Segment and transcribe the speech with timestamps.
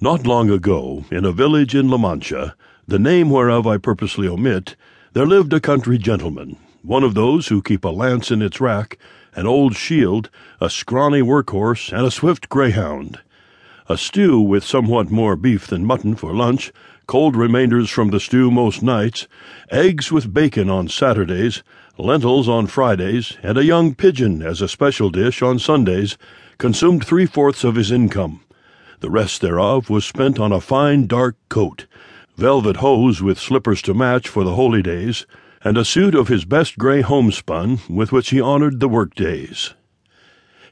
[0.00, 2.54] Not long ago, in a village in La Mancha,
[2.86, 4.76] the name whereof I purposely omit,
[5.12, 8.96] there lived a country gentleman, one of those who keep a lance in its rack,
[9.34, 10.30] an old shield,
[10.60, 13.18] a scrawny workhorse, and a swift greyhound.
[13.88, 16.70] A stew with somewhat more beef than mutton for lunch,
[17.08, 19.26] cold remainders from the stew most nights,
[19.72, 21.64] eggs with bacon on Saturdays,
[21.98, 26.16] lentils on Fridays, and a young pigeon as a special dish on Sundays,
[26.56, 28.42] consumed three fourths of his income
[29.00, 31.86] the rest thereof was spent on a fine dark coat,
[32.36, 35.26] velvet hose with slippers to match for the holy days,
[35.62, 39.74] and a suit of his best grey homespun with which he honored the work days.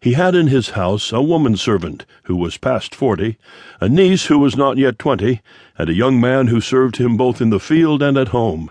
[0.01, 3.39] He had in his house a woman servant who was past forty,
[3.81, 5.41] a niece who was not yet twenty,
[5.79, 8.71] and a young man who served him both in the field and at home,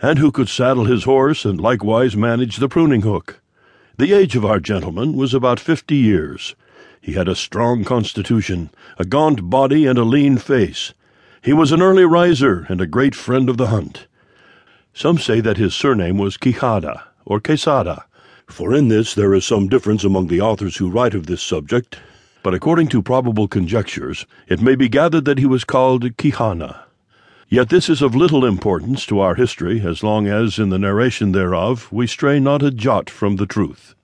[0.00, 3.40] and who could saddle his horse and likewise manage the pruning hook.
[3.98, 6.56] The age of our gentleman was about fifty years.
[7.02, 10.94] He had a strong constitution, a gaunt body, and a lean face.
[11.42, 14.06] He was an early riser and a great friend of the hunt.
[14.94, 18.04] Some say that his surname was Quijada or Quesada,
[18.46, 21.98] for in this there is some difference among the authors who write of this subject,
[22.44, 26.84] but according to probable conjectures, it may be gathered that he was called Quixana.
[27.48, 31.32] Yet this is of little importance to our history as long as in the narration
[31.32, 33.96] thereof we stray not a jot from the truth.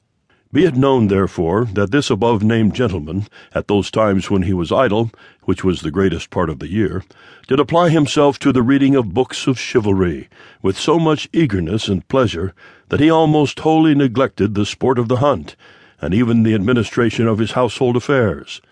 [0.50, 4.72] Be it known, therefore, that this above named gentleman, at those times when he was
[4.72, 5.10] idle,
[5.42, 7.04] which was the greatest part of the year,
[7.46, 10.28] did apply himself to the reading of books of chivalry,
[10.62, 12.54] with so much eagerness and pleasure
[12.88, 15.54] that he almost wholly neglected the sport of the hunt,
[16.00, 18.62] and even the administration of his household affairs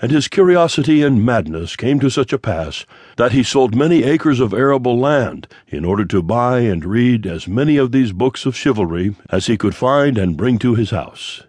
[0.00, 2.84] and his curiosity and madness came to such a pass
[3.16, 7.48] that he sold many acres of arable land in order to buy and read as
[7.48, 11.42] many of these books of chivalry as he could find and bring to his house.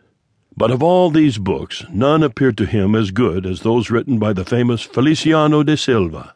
[0.55, 4.33] But of all these books, none appeared to him as good as those written by
[4.33, 6.33] the famous Feliciano de Silva.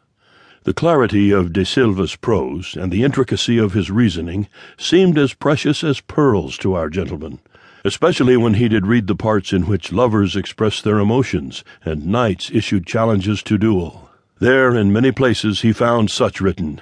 [0.64, 5.84] The clarity of de Silva's prose and the intricacy of his reasoning seemed as precious
[5.84, 7.40] as pearls to our gentleman
[7.84, 12.52] especially when he did read the parts in which lovers expressed their emotions and knights
[12.54, 14.10] issued challenges to duel.
[14.40, 16.82] There, in many places, he found such written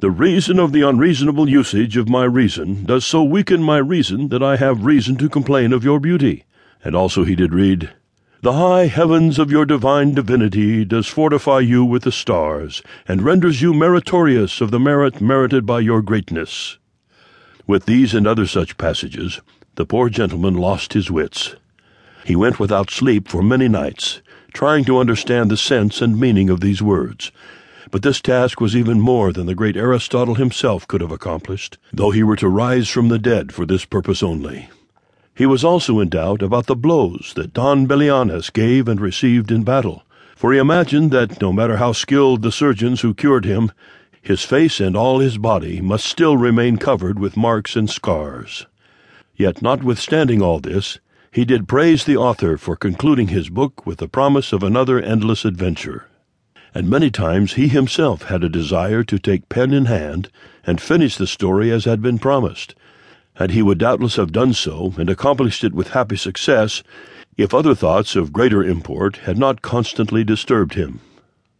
[0.00, 4.42] The reason of the unreasonable usage of my reason does so weaken my reason that
[4.42, 6.44] I have reason to complain of your beauty.
[6.84, 7.92] And also he did read
[8.42, 13.60] the high heavens of your divine divinity does fortify you with the stars, and renders
[13.60, 16.78] you meritorious of the merit merited by your greatness.
[17.66, 19.40] With these and other such passages,
[19.76, 21.54] the poor gentleman lost his wits.
[22.24, 24.20] He went without sleep for many nights,
[24.52, 27.30] trying to understand the sense and meaning of these words.
[27.90, 32.10] But this task was even more than the great Aristotle himself could have accomplished, though
[32.10, 34.70] he were to rise from the dead for this purpose only.
[35.34, 39.62] He was also in doubt about the blows that Don Belianis gave and received in
[39.62, 40.04] battle,
[40.34, 43.70] for he imagined that no matter how skilled the surgeons who cured him,
[44.22, 48.66] his face and all his body must still remain covered with marks and scars.
[49.36, 50.98] Yet, notwithstanding all this,
[51.30, 55.44] he did praise the author for concluding his book with the promise of another endless
[55.44, 56.06] adventure.
[56.74, 60.30] And many times he himself had a desire to take pen in hand
[60.64, 62.74] and finish the story as had been promised,
[63.38, 66.82] and he would doubtless have done so and accomplished it with happy success
[67.36, 71.00] if other thoughts of greater import had not constantly disturbed him.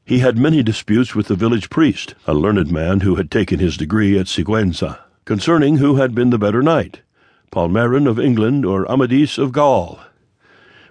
[0.07, 3.77] He had many disputes with the village priest, a learned man who had taken his
[3.77, 7.03] degree at Siguenza, concerning who had been the better knight,
[7.51, 10.01] Palmerin of England or Amadis of Gaul.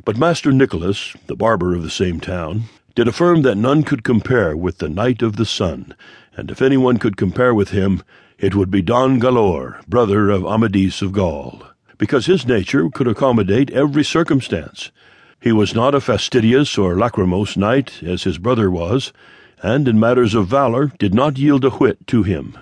[0.04, 4.56] But Master Nicholas, the barber of the same town, did affirm that none could compare
[4.56, 5.96] with the Knight of the Sun,
[6.38, 8.04] and if anyone could compare with him,
[8.38, 11.64] it would be Don Galaor, brother of Amadis of Gaul,
[11.98, 14.92] because his nature could accommodate every circumstance.
[15.40, 19.14] He was not a fastidious or lachrymose knight, as his brother was,
[19.62, 22.58] and in matters of valour did not yield a whit to him.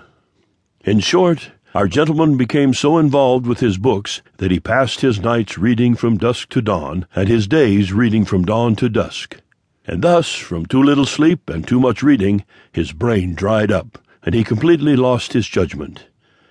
[0.84, 5.58] In short, our gentleman became so involved with his books that he passed his nights
[5.58, 9.40] reading from dusk to dawn, and his days reading from dawn to dusk.
[9.84, 14.36] And thus, from too little sleep and too much reading, his brain dried up, and
[14.36, 16.06] he completely lost his judgment.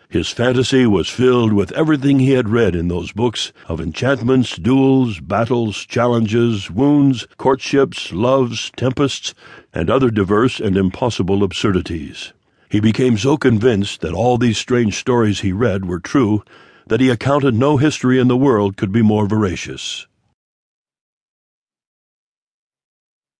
[0.09, 5.19] His fantasy was filled with everything he had read in those books of enchantments, duels,
[5.21, 9.33] battles, challenges, wounds, courtships, loves, tempests,
[9.73, 12.33] and other diverse and impossible absurdities.
[12.73, 16.43] He became so convinced that all these strange stories he read were true
[16.87, 20.07] that he accounted no history in the world could be more veracious.